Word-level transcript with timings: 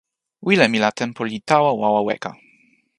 wile 0.45 0.65
mi 0.71 0.79
la 0.83 0.91
tenpo 0.99 1.21
li 1.29 1.37
tawa 1.49 1.71
wawa 1.81 2.01
weka. 2.07 2.31